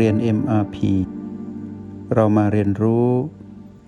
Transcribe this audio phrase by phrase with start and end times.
[0.00, 0.76] เรียน MRP
[2.14, 3.08] เรามาเรียนรู้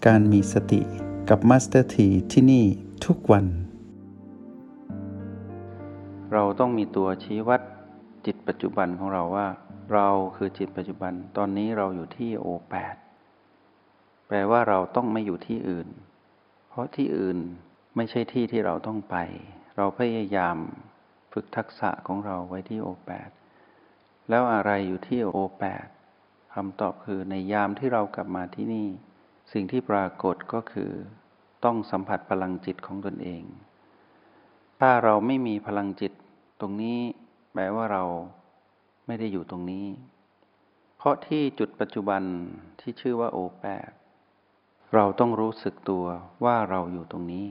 [0.06, 0.80] การมีสติ
[1.28, 2.64] กับ Master T ที่ที่นี่
[3.04, 3.46] ทุกวัน
[6.32, 7.60] เราต้องมีตัวชี้วัด
[8.26, 9.46] จิตปัจจุบันของเราว่า
[9.92, 12.74] เราคือจิตปัจจุบัน ตอนนี้เราอยู่ที่ O8 แป
[14.26, 15.88] แปลว่าเราต้องไม่อยู่ที่อื่น
[16.68, 17.38] เพราะที่อื่น
[17.96, 19.16] ไม่ใช่ที่ที่เราต้องไป
[19.76, 20.56] เราพยายาม
[21.32, 23.30] ฝึกทักษะของเราไว้ที่ O8 แปด
[24.28, 25.86] แล้วอะไรอยู่ที่ O8
[26.56, 28.88] คำตอบคือในยามที่เรากลับมาที่นี่
[29.52, 30.90] สิ่งที่ปรากฏก็คือ
[31.64, 33.42] ต้องสัมผัสพลังจิตของตนเอง
[34.80, 36.12] ถ้าเราไม่มีพลังจิต
[36.60, 36.98] ตรงนี้
[37.52, 38.04] แปลว่าเรา
[39.06, 39.86] ไม่ได้อยู่ตรงนี้
[40.96, 42.22] เพราะที่จุดปัจจุบัน
[42.80, 43.90] ที่ชื่อว่าโอแปด
[44.94, 46.04] เราต้องรู้สึกตัว
[46.44, 47.46] ว่าเราอยู่ตรงนี้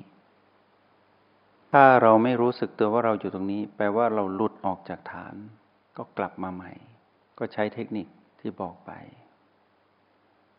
[1.72, 5.35] ถ้าเราไม่รู้สึกตัวว่าเราอยู่ตรงนี้ แปลว่าเราหลุดออกจากฐาน
[5.98, 6.71] ก็กลับมาใหม่
[7.37, 8.08] ก็ใช้เทคนิค
[8.46, 8.91] ที่บอกไป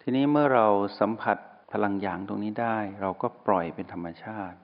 [0.01, 0.67] ทีนี้เมื่อเรา
[1.01, 1.39] สัมผัส
[1.73, 4.59] พลังหยางตรงนี้ได้ เราก็ปล่อยเป็นธรรมชาติ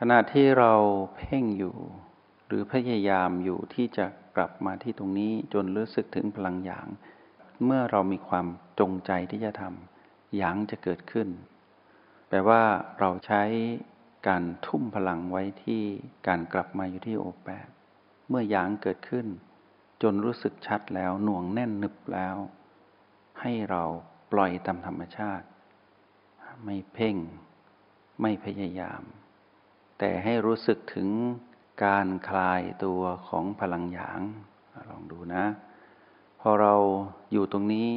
[0.00, 0.72] ขณะที่เรา
[1.16, 1.76] เพ่งอยู่
[2.46, 6.88] หรือพยายามอยู่ที่จะกลับมาที่ตรงนี้จนรู้สึกถึงพลังหยาง
[7.64, 8.46] เมื่อเรามีความ
[8.80, 11.28] จงใจที่จะทำหยางจะเกิดขึ้น
[12.28, 12.62] แปลว่า
[12.98, 13.42] เราใช้
[14.28, 15.82] การทุ่มพลังไว้ที่
[16.28, 17.68] การกลับมาอยู่ที่โอแปด
[18.28, 19.26] เมื่อหยางเกิดขึ้น
[20.02, 22.36] จนรู้สึกชัดแล้วหน่วงแน่นหนึบแล้ว
[23.40, 23.82] ให้เรา
[24.32, 25.46] ปล่อยตามธรรมชาติ
[26.64, 27.16] ไม่เพ่ง
[28.20, 29.02] ไม่พยายาม
[29.98, 31.08] แต่ให้รู้สึกถึง
[31.84, 34.20] การคลายตัวของพลังหยาง
[34.90, 35.44] ลองดูนะ
[36.40, 36.74] พอเรา
[37.32, 37.88] อยู่ตรงนี้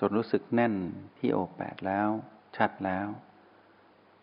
[0.00, 0.74] จนรู้สึกแน่น
[1.18, 2.08] ที่โอแปดแล้ว
[2.56, 3.06] ชัดแล้ว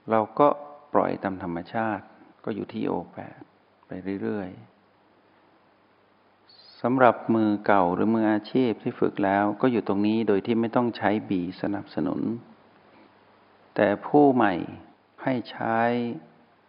[0.09, 0.47] เราก็
[0.93, 2.05] ปล่อยตามธรรมชาติ
[2.43, 3.41] ก็อยู่ที่โอแปด
[3.87, 4.78] ไปเรื่อยๆ
[6.83, 12.21] สำหรับมือเก่าหรือมืออาชีพที่ฝึกแล้วก็อยู่ตรงนี้โดยที่ไม่ต้องใช้บีสนับสนุน
[13.75, 14.53] แต่ผู้ใหม่
[15.23, 15.79] ให้ใช้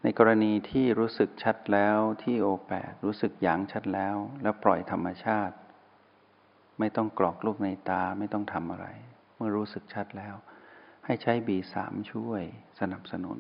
[0.03, 5.57] ในกรณีที่รู้สึกชัดแล้วที่โอแปดรู้สึกหยางชัดแล้ว แล้วปล่อยธรรมชาติ
[6.79, 8.87] ไม่ต้องกรอกลูกในตาไม่ต้องทำอะไร
[9.37, 10.35] เมื่อรู้สึกชัดแล้ว
[11.05, 12.43] ให้ใช้บีสามช่วย
[12.81, 13.39] สนับสนุน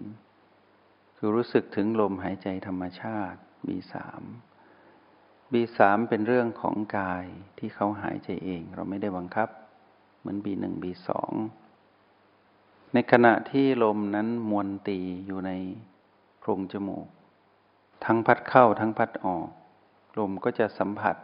[1.17, 4.23] คือรู้สึกถึงลมหายใจธรรมชาติบีสาม
[5.53, 7.25] บีสามเป็นเรื่องของกาย
[7.59, 9.49] ที่เขาหายใจเอง เราไม่ได้บังคับ
[10.19, 11.33] เหมือนบีหนึ่งบีสอง
[12.95, 15.51] ในขณะที่ลมนั้นมวนตีอยู่ใน
[16.39, 17.07] โพรงจมูก
[18.05, 19.47] ทั้งพัดเข้าทั้งพัดออก
[20.19, 21.17] ลมก็จะสัมผัส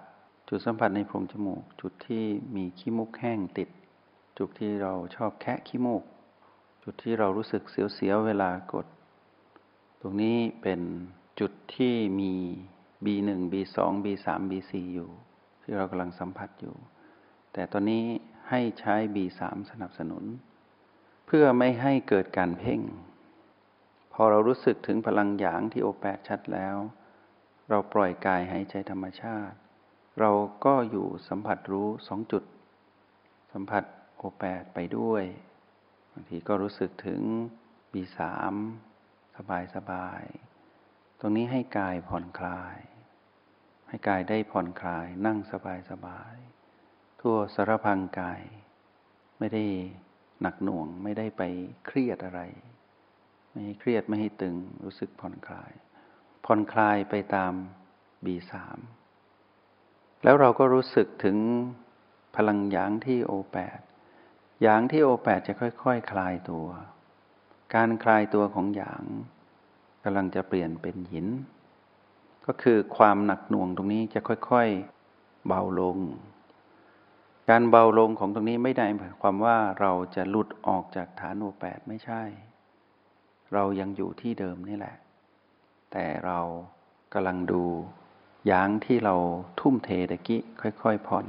[0.48, 2.24] จุดสัมผัสในโพรงจมูก จุดที่
[2.56, 3.68] มีขี้มูกแห้งติด
[4.38, 6.02] จุดที่เราชอบแคะขี้มูก
[6.82, 8.86] จุดที่เรารู้สึกเสียวๆเวลากด
[10.00, 10.80] ตรงนี้เป็น
[11.40, 12.34] จุดที่มี
[13.04, 15.10] B1 B2 B3 B4 อยู่
[15.62, 16.76] ที่เรากำลังสัมผัสอยู่
[17.52, 18.04] แต่ตอนนี้
[18.48, 19.40] ให้ใช้ B3
[19.70, 20.24] สนับสนุน
[21.26, 22.80] เพื่อไม่ให้เกิดการเพ่ง
[24.12, 26.76] พอเรารู้สึกถึงพลังหยางที่โอแปดชัดแล้ว
[27.68, 29.56] เราปล่อยกายหายใจธรรมชาติ
[30.20, 30.30] เรา
[30.64, 32.44] ก็อยู่สัมผัสรู้สองจุด
[33.52, 33.84] สัมผัส
[34.16, 35.24] โอแปดไปด้วย
[36.12, 37.20] บางทีก็รู้สึกถึง
[37.92, 38.18] B3
[39.36, 40.22] สบายสบาย
[41.20, 42.76] ตรงนี้ให้กายผ่อนคลาย
[43.88, 46.36] ให้กายได้ผ่อนคลายนั่งสบายสบาย
[47.20, 48.42] ทั่วสารพังกาย
[49.38, 49.64] ไม่ได้
[50.40, 51.42] หนักหน่วงไม่ได้ไป
[51.86, 52.40] เครียดอะไร
[53.50, 55.72] ไม่ให้เครียดไม่ให้ตึงรู้สึกผ่อนคลาย
[56.44, 57.52] ผ่อนคลายไปตาม
[58.24, 58.52] B3
[60.24, 61.38] แล้วเราก็รู้สึกถึง
[62.36, 63.80] พลังหยางที่ O8
[64.62, 66.68] หยางที่ O8 จะค่อยๆคคลายตัว
[67.74, 69.04] การคลายตัวของหยาง
[70.08, 71.26] กำลังจะเปลี่ยนเป็นหิน
[72.46, 75.98] ก็คือความหนักหน่วงตรงนี้จะค่อยๆเบาลง
[77.50, 82.22] การเบาลงของตรงนี้ไม่ได้หมายความว่าเราจะหลุดออกจากฐานโอแปดไม่ใช่
[83.52, 84.96] เรายังอยู่ที่เดิมนี่แหละ
[85.92, 86.40] แต่เรา
[87.12, 87.64] กำลังดู
[88.50, 89.14] ยางที่เรา
[89.60, 91.26] ทุ่มเทตะกี้ค่อยๆผ่อน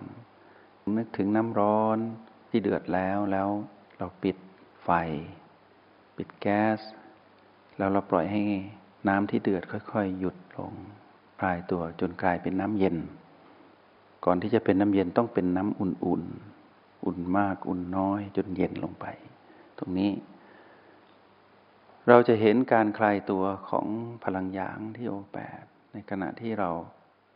[0.98, 1.98] นึกถึงน้ำร้อน
[2.50, 3.50] ที่เดือดแล้วแล้ว
[3.98, 4.38] เราปิด
[4.84, 4.90] ไฟ
[6.18, 6.80] ปิดแก๊ส
[7.78, 8.42] แล้วเราปล่อยให้
[9.08, 10.74] น้ำที่เดือดค่อย ๆ หยุดลง
[11.40, 12.98] คลายตัวจนกลายเป็นน้ำเย็น
[14.26, 19.06] ก่อนที่จะเป็นน้ำเย็นต้องเป็นน้ำอุ่นๆ อุ่นมากอุ่นน้อย จนเย็นลงไป
[19.78, 20.12] ตรงนี้
[22.08, 23.88] เราจะเห็นการคลายตัวของ
[24.24, 25.64] พลังหยางที่โอแปด
[25.94, 26.70] ในขณะที่เรา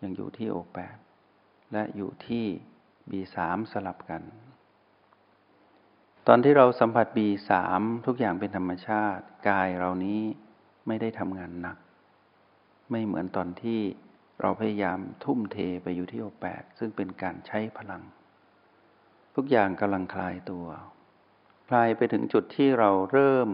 [0.01, 0.97] ยังอยู่ที่โอแปด
[1.71, 2.45] และอยู่ที่
[3.09, 4.21] บีสามสลับกัน
[6.27, 10.21] ตอนที่เราสัมผัสบีสามทุกอย่างเป็นธรรมชาติกายเรานี้
[10.87, 11.77] ไม่ได้ทำงานหนัก
[12.91, 13.79] ไม่เหมือนตอนที่
[14.41, 18.03] เราพยายามทุ่มเทไปอยู่ที่โอแปดซึ่งเป็นการใช้พลัง
[19.35, 20.67] ทุกอย่างกำลังคลายตัว
[21.69, 23.49] คลายไปถึงจุดที่เราเริ่ม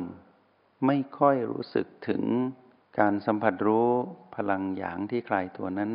[0.87, 2.23] ไม่ค่อยรู้สึกถึง
[2.99, 3.89] การสัมผัสรู้
[4.35, 5.91] พลังหยางที่คลายตัวนั้น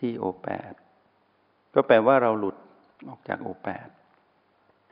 [0.00, 0.72] ที่โอแปด
[1.74, 2.56] ก็แปลว่าเราหลุด
[3.08, 3.88] ออกจากโอแปด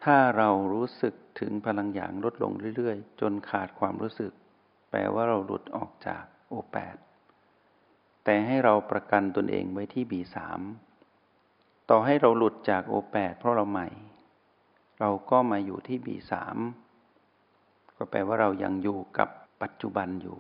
[0.05, 4.33] ถ้าเรารู้สึกถึงพลังหยางลดลงเรื่อยๆ จนขาดความรู้สึก
[4.91, 6.97] แปลว่าเราหลุดออกจากโอแปด
[8.25, 10.61] แต่ให้เราประกันตนเองไว้ที่บีสาม
[11.91, 13.89] ต่อให้เราหลุดจากโอแปดเพราะเราใหม่
[15.01, 16.57] เราก็มาอยู่ที่บีสาม
[17.97, 19.29] ก็แปลว่าเรายังอยู่กับ
[19.63, 20.39] ปัจจุบันอยู่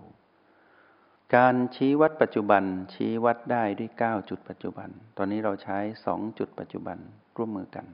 [1.36, 2.62] การชี้วัดปัจจุบัน
[2.94, 6.98] ชี้วัดได้ด้วยเก้าจุดปัจจุบัน ตอนนี้เราใช้สองจุดปัจจุบัน
[7.36, 7.86] ร่วมมือกัน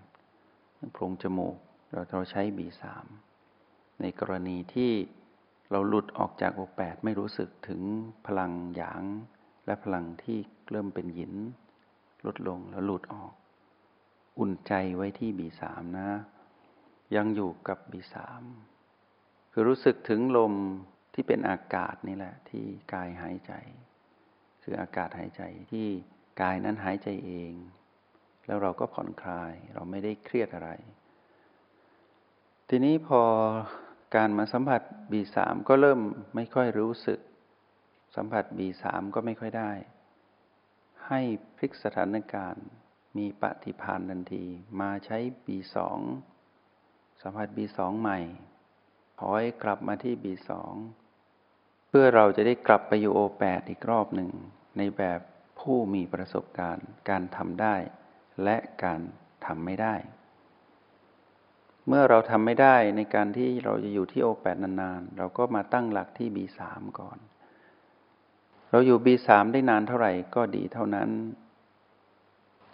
[0.93, 1.57] โพรงจมูก
[1.91, 3.07] เราเราใช้บีสาม
[4.01, 4.93] ในกรณีที่
[5.71, 7.83] เราหลุดออกจากโอแปดไม่รู้สึกถึง
[8.27, 9.03] พลังหยาง
[9.67, 10.39] และพลังที่
[10.71, 11.35] เริ่มเป็นหยิน
[12.27, 13.33] ลดลงแล้วหลุดออก
[14.39, 16.11] อุ่นใจไว้ที่บีสามนะ
[17.17, 18.43] ยังอยู่กับบีสาม
[19.53, 20.55] คือรู้สึกถึงลม
[21.15, 23.53] ที่เป็นอากาศนี่แหละ ที่กายหายใจ
[24.63, 25.43] คืออากาศหายใจ
[25.73, 25.87] ที่
[26.41, 27.53] กายนั้นหายใจเอง
[28.47, 30.71] แล้วเราก็ผ่อนคลาย เราไม่ได้เครียดอะไร
[32.69, 33.23] ทีนี้พอ
[34.15, 34.83] การมาสัมผัส
[35.13, 36.01] บีสามก็เริ่ม
[36.35, 37.21] ไม่ค่อยรู้สึก
[38.17, 39.73] สัมผัสบีสามก็ไม่ค่อยได้
[41.09, 41.21] ให้
[41.57, 42.67] พลิกสถานการณ์
[43.19, 44.45] มีปฏิพานทันที
[44.81, 45.99] มาใช้บีสอง
[47.23, 48.19] สัมผัสบีสองใหม่
[49.21, 50.73] ถอยกลับมาที่บีสอง
[51.89, 54.31] เพื่อเราจะได้กลับไปอยู่โอแปดอีกรอบหนึ่ง
[54.79, 55.21] ในแบบ
[55.61, 57.75] ผู้มีประสบการณ์การทำได้
[58.45, 59.01] และการ
[59.47, 59.95] ทำไม่ได้
[61.87, 67.19] เมื่อเราทำไม่ได้ในการที่เราจะอยู่ที่โอแปดนานๆ เราก็มาตั้งหลักที่บีสามก่อน
[68.71, 71.11] เราอยู่บีสามได้นานเท่าไหร่ก็ดีเท่านั้น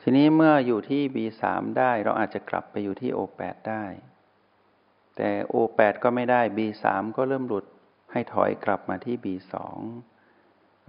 [0.02, 3.84] ทีนี้เมื่ออยู่ที่บีสามได้เราอาจจะกลับไปอยู่ที่โอแปดได้
[5.16, 6.84] แต่ O8 ก็ไม่ได้ B3
[7.16, 7.64] ก็เริ่มหลุด
[8.12, 9.54] ให้ถอยกลับมาที่ B2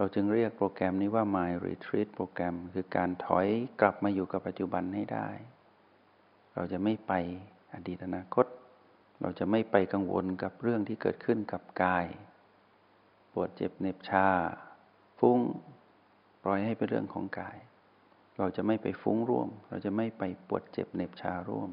[0.00, 3.48] ราจึงเรียกโปรแกรมนี้ว่า My Retreat โปรแกรมคือการถอย
[3.80, 5.28] กลับมาอยู่กับปัจจุบันให้ได้
[6.54, 7.12] เราจะไม่ไป
[7.74, 8.46] อดีตอนาคต
[9.20, 12.06] เราจะไม่ไปกังวลกับเรื่องที่เกิดขึ้นกับกาย
[13.32, 14.28] ปวดเจ็บเน็บชา
[15.18, 15.40] ฟุ้ง
[16.42, 17.56] ปล่อยให้เป็นเรื่องของกาย
[18.38, 21.70] เราจะไม่ไปฟุ้งร่วม เราจะไม่ไปปวดเจ็บเน็บชาร่วม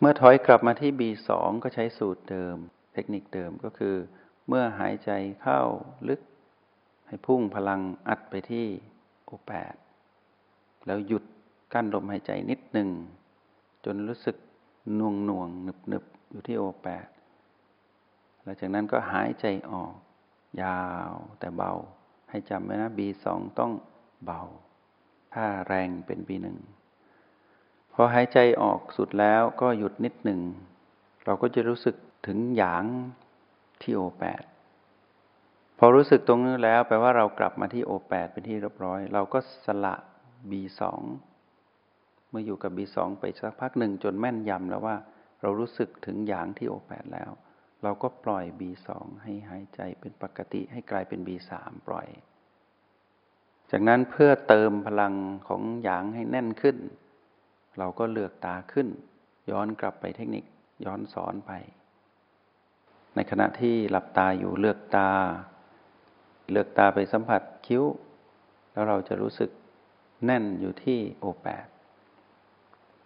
[0.00, 1.30] เมื่อถอยกลับมาที่ B2
[1.62, 2.56] ก็ใช้สูตรเดิม
[2.94, 3.96] เทคนิคเดิมก็คือ
[4.48, 5.10] เมื่อหายใจ
[5.42, 5.60] เข้า
[6.08, 6.20] ลึก
[7.08, 8.66] ให้พุ่งพลังอัดไปที่
[9.28, 9.74] O8 แปด
[10.86, 11.24] แล้วหยุด
[11.72, 12.88] กั้นลมหายใจนิดหนึ่ง
[13.84, 14.36] จนรู้สึก
[14.98, 17.06] น่วงน่วงหนึบหนึบอยู่ที่ O8
[18.42, 19.92] หลังจากนั้นก็หายใจออก
[20.62, 21.72] ยาวแต่เบา
[22.30, 23.26] ให้จำไว้นะ B2
[23.58, 23.72] ต้อง
[24.24, 24.42] เบา
[25.34, 26.46] ถ้าแรงเป็น B1
[27.92, 30.40] พอหายใจออกสุดแล้วก็หยุดนิดหนึ่ง
[31.24, 31.96] เราก็จะรู้สึก
[32.26, 32.84] ถึงหยาง
[33.82, 34.42] ที่โอแปด
[35.78, 39.94] พอรู้สึกตรงนี้แล้วแปลว่าเรากลับมาที่โอแปดเป็นที่เรียบร้อย เราก็สละ
[40.50, 41.00] บีสอง
[42.30, 44.96] เมื่ออยู่กับบีสองไปสักพักหนึ่งจนแม่นยำแล้วว่า
[45.42, 47.30] เรารู้สึกถึงหยางที่โอแปดแล้ว
[47.82, 52.06] เราก็ปล่อยบีสองให้หายใจเป็นปกติให้กลายเป็นบีสามปล่อย
[53.70, 55.14] จากนั้นเพื่อเติมพลัง
[55.48, 56.76] ของหยางให้แน่นขึ้น
[57.78, 58.88] เราก็เลือกตาขึ้น
[59.50, 60.44] ย้อนกลับไปเทคนิค
[60.84, 61.52] ย้อนสอนไป
[63.14, 65.10] ในขณะที่หลับตาอยู่เลือกตา
[66.50, 67.84] เลือกตาไปสัมผัสคิ้ว
[68.72, 69.50] แล้วเราจะรู้สึก
[70.24, 71.66] แน่นอยู่ที่โอแปด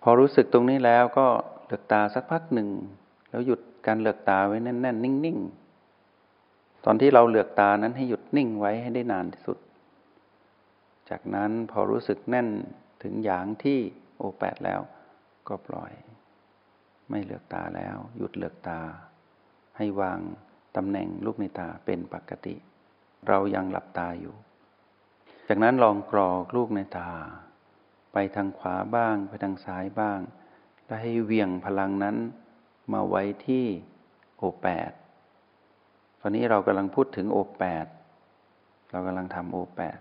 [0.03, 1.27] พอรู้สึกตรงนี้แล้วก็
[1.67, 2.69] เลือกตาสักพักหนึ่ง
[3.31, 9.59] แล้วหยุดการเลือกตาไว้แน่นๆ นิ่งๆ ตอนที่เราเลือกตานั้นให้หยุดนิ่งไว้ให้ได้นานที่สุด
[11.11, 12.49] จากนั้นพอรู้สึกแน่น
[13.03, 13.79] ถึงอย่างที่
[14.17, 14.81] โอแปดแล้ว
[15.49, 15.93] ก็ปล่อย
[17.11, 18.81] ไม่เลือกตาแล้ว หยุดเลือกตา
[19.77, 20.19] ให้วาง
[20.77, 22.55] ตำแหน่งลูกในตาเป็นปกติ
[23.29, 24.35] เรายังหลับตาอยู่
[25.49, 27.11] จากนั้นลองกรอกลูกในตา
[28.13, 30.19] ไปทางขวาบ้าง ไปทางซ้ายบ้าง
[30.87, 32.17] แล้วให้เวียงพลังนั้น
[32.93, 33.65] มาไว้ที่
[34.39, 34.91] โอแปด
[36.21, 37.87] ตอนนี้เรากำลังพูดถึงโอแปด
[38.91, 39.99] เรากำลังทำโอแปด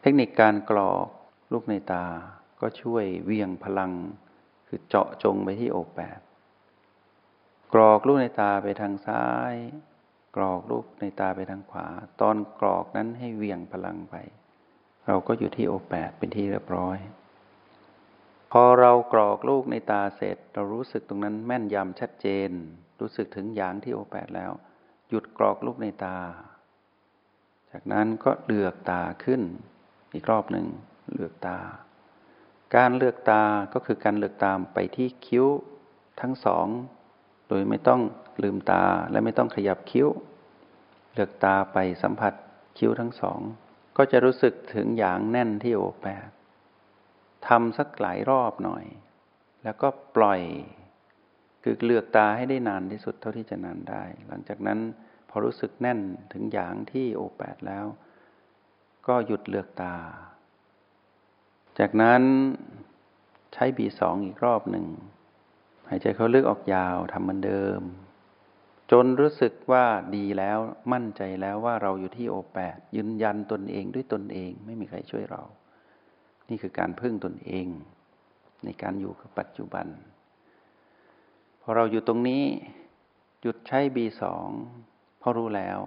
[0.00, 1.06] เทคนิคการกรอก
[1.52, 2.04] ลูกในตา
[2.60, 3.92] ก็ช่วยเวียงพลัง
[4.66, 6.20] คือเจาะจงไปที่โอแปด
[7.72, 9.54] กรอกลูกในตาไปทางซ้าย
[10.36, 11.86] กรอกลูกในตาไปทางขวา
[12.20, 14.14] ตอนกรอกนั้นให้เวียงพลังไป
[15.06, 16.98] เราก็อยู่ที่โอแปดเป็นที่เรียบร้อย
[18.52, 22.50] พอเรากรอกลูกในตาเสร็จ เรารู้สึกตรงนั้นแม่นยำชัดเจน
[23.00, 24.52] รู้สึกถึงยางที่โอแปดแล้ว
[25.08, 26.18] หยุดกรอกลูกในตา
[27.70, 29.42] จากนั้นก็เลือกตาขึ้น
[30.14, 30.66] อีกรอบหนึ่ง
[31.12, 31.58] เลือกตา
[32.76, 35.46] การเลือกตาก็คือการเลือกตามไปที่คิ้ว
[36.20, 36.66] ทั้งสอง
[37.48, 38.00] โดยไม่ต้อง
[38.42, 40.08] ลืมตาและไม่ต้องขยับคิ้ว
[41.14, 42.32] เลือกตาไปสัมผัส
[42.78, 43.40] คิ้วทั้งสอง
[43.96, 46.28] ก็จะรู้สึกถึงอย่างแน่นที่โอแปด
[47.48, 48.84] ทำสักหลายรอบหน่อย
[49.64, 50.40] แล้วก็ปล่อย
[51.62, 54.78] คือเลือกตาให้ได้นานที่สุดเท่าที่จะนานได้ หลังจากนั้น
[55.28, 56.00] พอรู้สึกแน่น
[56.32, 57.84] ถึงอย่างที่โอแปดแล้ว
[59.06, 59.94] ก็หยุดเลือกตา
[61.78, 62.22] จากนั้น
[63.52, 64.86] ใช้บีสองอีกรอบหนึ่ง
[65.88, 67.80] หายใจเขาลึกออกยาวทำเหมือนเดิม
[68.90, 69.84] จนรู้สึกว่า
[70.16, 70.58] ดีแล้ว
[70.92, 75.42] มั่นใจแล้วว่าเราอยู่ที่โอแปดยืนยันตนเองด้วยตนเองไม่มีใครช่วยเรา
[76.48, 77.66] นี่คือการพึ่งตนเอง
[78.64, 79.86] ในการอยู่กับปัจจุบัน
[81.62, 82.44] พอเราอยู่ตรงนี้
[83.40, 84.48] หยุดใช้บีสอง
[85.20, 85.78] พอรู้แล้ว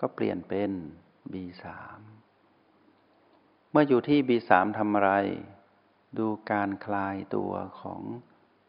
[0.00, 0.70] ก็เปลี่ยนเป็น
[1.32, 1.98] บีสาม
[3.70, 5.12] เมื่ออยู่ที่บีสามทำอะไร
[6.18, 8.02] ดูการคลายตัวของ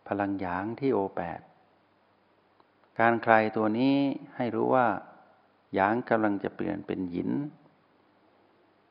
[0.07, 1.39] พลังหยางที่โอแปด
[2.99, 3.95] การคลายตัวนี้
[4.35, 4.87] ให้รู้ว่า
[5.73, 7.31] หยางกำลังจะเปลี่ยนเป็นหยิน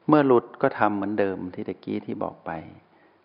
[0.08, 2.50] เมื่อหลุดก็ทำเหมือนเดิมที่ตะกี้ที่บอกไป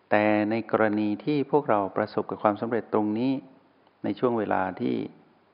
[0.09, 3.31] แต่ในกรณีที่พวกเราประสบกับความสำเร็จตรงนี้
[4.03, 4.95] ในช่วงเวลาที่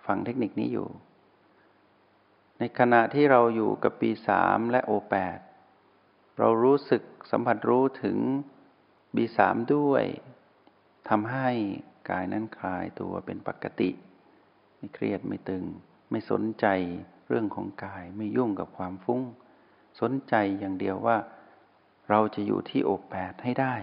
[0.05, 0.87] ฟังเทคนิคนี้อยู่
[2.59, 5.39] ในขณะที่เราอยู่กับปีสามและโอแปด
[6.37, 8.17] เรารู้สึกสัมผัสรู้ถึง
[9.15, 10.03] บีสามด้วย
[11.09, 11.49] ทำให้
[12.09, 13.89] กายนั้นคลายตัวเป็นปกติ
[14.77, 15.63] ไม่เครียดไม่ตึง
[16.09, 16.65] ไม่สนใจ
[17.27, 19.21] เรื่องของกายไม่ยุ่งกับความฟุ้ง
[20.01, 21.17] สนใจอย่างเดียวว่า
[22.09, 23.75] เราจะอยู่ที่โอแปดให้ได้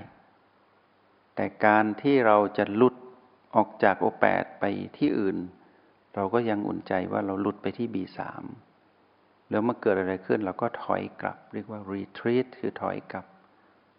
[1.35, 2.95] แต่การที่เราจะหลุด
[3.57, 4.64] ออกจากโอแปดไป
[4.99, 5.37] ที่อื่น
[6.14, 8.45] เราก็ยังอุ่นใจว่าเราหลุดไปที่บีสาม
[9.50, 13.26] แล้วเมื่อเกิดอะไรขึ้นเราก็ถอยกลับ เรียกว่า retreat คือถอยกลับ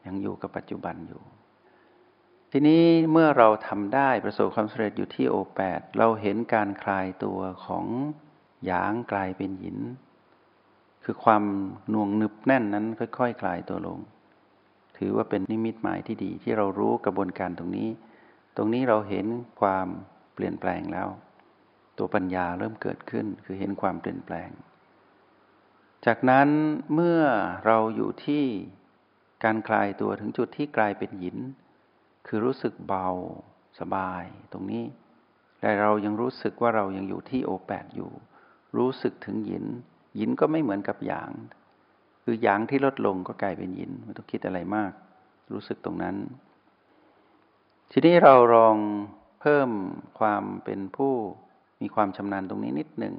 [0.06, 1.22] ยังอยู่กับปัจจุบันอยู่
[2.56, 7.86] ทีนี้เมื่อเราทำได้ประสบความสำเร็จอยู่ที่โอแปดเราเห็นการคลายตัวของ
[8.66, 9.78] หยางกลายเป็นหิน
[11.04, 11.44] คือความ
[11.90, 14.00] หน่วงหนึบแน่นนั้นค่อยๆคคลายตัวลง
[14.98, 17.90] ถือว่าเป็นนิมิตหมายที่ดีที่เรารู้กระบวนการตรงนี้
[18.58, 19.26] ตรงนี้เราเห็น
[19.62, 19.88] ความ
[20.34, 21.08] เปลี่ยนแปลงแล้ว
[21.98, 24.50] ตัวปัญญาเริ่มเกิดขึ้นคือเห็นความเปลี่ยนแปลง
[26.06, 26.50] จากนั้น
[26.94, 27.22] เมื่อ
[27.66, 28.44] เราอยู่ที่
[29.44, 31.38] การคลายตัวถึงจุดที่กลายเป็นหิน
[32.27, 33.08] คือรู้สึกเบา
[33.80, 34.86] สบายตรงนี้
[35.60, 38.12] แต่เรายังรู้สึกว่าเรายังอยู่ที่โอแปดอยู่
[38.77, 39.65] รู้สึกถึงหยิน
[40.15, 41.32] หยินก็ไม่เหมือนกับหยาง
[42.24, 44.92] คือหยางที่ลดลงก็กลายเป็นหยินไม่ต้องคิดอะไรมาก
[45.53, 46.15] รู้สึกตรงนั้น
[47.92, 48.77] ทีนี้เราลอง
[49.42, 49.70] เพิ่ม
[50.20, 51.13] ความเป็นผู้
[51.82, 53.15] มีความชำนาญตรงนี้นิดหนึ่ง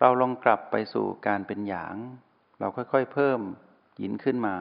[0.00, 1.94] เราลองกลับไปสู่การเป็นหยาง
[2.60, 3.40] เราค่อยๆเพิ่ม
[3.98, 4.56] หยินขึ้นมา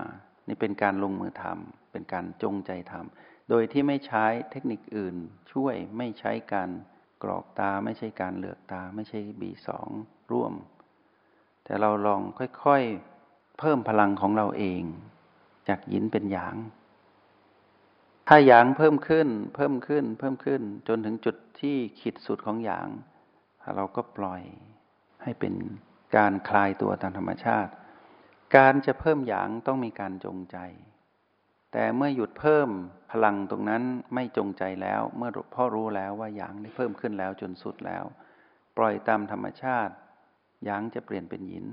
[0.48, 5.16] นี่เป็นการลงมือทำ เป็นการจงใจทำโดยที่ไม่ใช้เทคนิคอื่น
[5.51, 6.70] ช่วยไม่ใช้การ
[7.24, 9.88] กรอกตาไม่ใช่การเลือกตาไม่ใช่บีสอง
[10.32, 10.54] ร่วม
[11.63, 12.22] แต่เราลอง
[12.63, 14.84] ค่อยๆ เพิ่มพลังของเราเอง
[15.68, 16.56] จากยินเป็นหยาง
[18.27, 22.88] ถ้าหยางเพิ่มขึ้น เพิ่มขึ้น เพิ่มขึ้น จนถึงจุดที่ขีดสุดของหยาง
[23.75, 24.42] เราก็ปล่อย
[25.24, 25.54] ให้เป็น
[26.16, 27.72] การคลายตัวตามธรรมชาติ
[28.56, 30.58] การจะเพิ่มหยางต้องมีการจงใจ
[31.72, 32.70] แต่เมื่อหยุดเพิ่ม
[33.12, 33.84] พลังตรงนั้น
[34.14, 38.04] ไม่จงใจแล้ว เมื่อพ่อรู้แล้วว่าหยางได้เพิ่มขึ้นแล้วจนสุดแล้ว
[38.78, 39.94] ปล่อยตามธรรมชาติ
[40.66, 41.68] หยางจะเปลี่ยนเป็นหยิน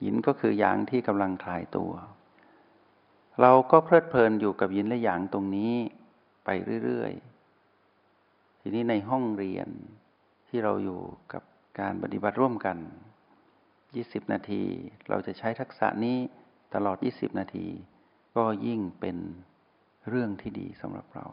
[0.00, 1.92] หยินก็คือหยางที่กำลังคลายตัว
[3.40, 5.74] เราก็เพลิดเพลินอยู่กับหยินและหยางตรงนี้
[6.44, 6.48] ไป
[6.84, 9.68] เรื่อยๆ ทีนี้ในห้องเรียน
[10.48, 11.00] ที่เราอยู่
[11.32, 11.42] กับ
[11.80, 12.76] การปฏิบัติร่วมกัน
[13.54, 14.62] 20 นาที
[15.08, 16.18] เราจะใช้ทักษะนี้
[16.74, 17.66] ตลอด 20 นาที
[18.36, 19.16] ก็ยิ่งเป็น
[20.08, 21.26] เรื่องที่ดีสำหรับเรา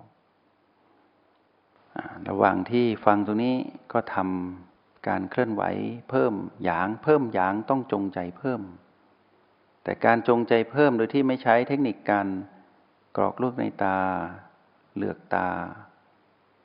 [2.29, 3.55] ระหว่างที่ฟังตรงนี้
[3.93, 5.63] ก็ทำการเคลื่อนไหว
[6.09, 8.61] เพิ่มหยาง เพิ่มหยางต้องจงใจเพิ่ม
[9.83, 12.27] แต่การจงใจเพิ่มโดยที่ไม่ใช้เทคนิคการ
[13.17, 13.97] กรอกรูปในตา
[14.97, 15.49] เลือกตา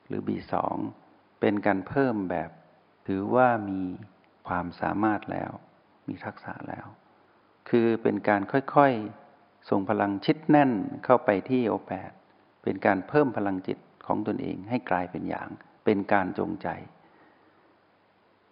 [0.06, 0.76] หรือบีสอง
[1.40, 2.50] เป็นการเพิ่มแบบ
[3.06, 3.80] ถือว่ามี
[4.48, 5.52] ความสามารถแล้ว
[6.08, 6.86] มีทักษะแล้ว
[7.68, 9.25] คือเป็นการค่อยๆ
[9.68, 10.72] ส่งพลังชิดแน่น
[11.04, 12.12] เข้าไปที่โอแปด
[12.62, 15.48] เป็นการเพิ่มพลังจิตของตนเองให้กลายเป็นอย่าง
[15.84, 16.68] เป็นการจงใจ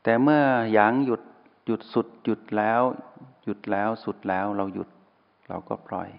[0.02, 0.42] แต่เมื่อ
[0.72, 1.22] หยางหยุด
[1.66, 2.80] หยุดสุดหยุดแล้ว
[3.44, 4.88] หยุดแล้วสุดแล้วเราหยุด
[5.48, 6.10] เราก็ปล่อย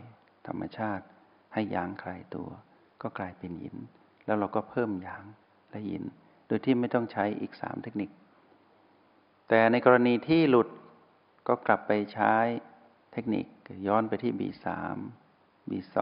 [0.47, 1.05] ธรรมชาติ
[1.53, 2.49] ให้หยางคลายตัว
[3.01, 3.75] ก็กลายเป็นหิน
[4.25, 5.23] แล้วเราก็เพิ่มหยาง
[5.69, 6.03] และหิน
[6.47, 8.09] โดยที่ไม่ต้องใช้อีกสามเทคนิค
[9.49, 10.67] แต่ในกรณีที่หลุด
[11.47, 12.33] ก็กลับไปใช้
[13.17, 13.48] เทคนิค
[13.88, 14.65] ย้อนไปที่ B3
[15.69, 15.98] B2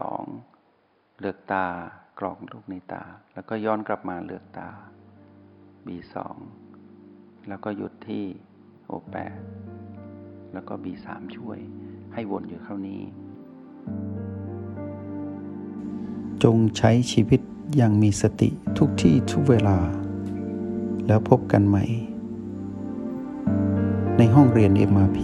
[1.20, 1.66] เลือกตา
[2.18, 3.04] กรอกลูกในตา
[3.34, 4.68] แล้วก็ย้อนกลับมาเลือกตา
[5.86, 6.14] B2
[7.48, 8.24] แล้วก็หยุดที่
[8.90, 9.16] O8
[10.52, 11.06] แล้วก็ B3
[11.36, 11.58] ช่วย
[12.14, 13.02] ให้วนอยู่เท่านี้
[16.42, 17.40] จงใช้ชีวิต
[17.76, 19.78] อย่างมีสติทุกที่ทุกเวลา
[21.06, 21.84] แล้วพบกันใหม่
[24.18, 25.20] ในห้องเรียน MRP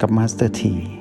[0.00, 0.97] กับมาสเตอร์ที